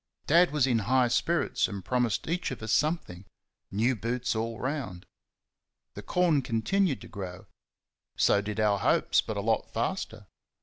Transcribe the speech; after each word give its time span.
Dad 0.25 0.49
was 0.49 0.65
in 0.65 0.79
high 0.89 1.09
spirits 1.09 1.67
and 1.67 1.85
promised 1.85 2.27
each 2.27 2.49
of 2.49 2.63
us 2.63 2.71
something 2.71 3.23
new 3.69 3.95
boots 3.95 4.35
all 4.35 4.59
round. 4.59 5.05
The 5.93 6.01
corn 6.01 6.41
continued 6.41 7.01
to 7.01 7.07
grow 7.07 7.45
so 8.17 8.41
did 8.41 8.59
our 8.59 8.79
hopes, 8.79 9.21
but 9.21 9.37
a 9.37 9.41
lot 9.41 9.71
faster. 9.71 10.25